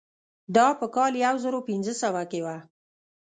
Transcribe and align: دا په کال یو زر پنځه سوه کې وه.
دا 0.55 0.67
په 0.79 0.85
کال 0.95 1.13
یو 1.25 1.35
زر 1.43 1.53
پنځه 1.69 1.93
سوه 2.01 2.21
کې 2.31 2.39
وه. 2.45 2.57